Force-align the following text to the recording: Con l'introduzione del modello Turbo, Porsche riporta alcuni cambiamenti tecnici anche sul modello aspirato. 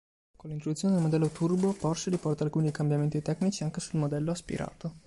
Con 0.35 0.49
l'introduzione 0.49 0.95
del 0.95 1.03
modello 1.03 1.29
Turbo, 1.29 1.73
Porsche 1.73 2.09
riporta 2.09 2.43
alcuni 2.43 2.71
cambiamenti 2.71 3.21
tecnici 3.21 3.61
anche 3.61 3.81
sul 3.81 3.99
modello 3.99 4.31
aspirato. 4.31 4.95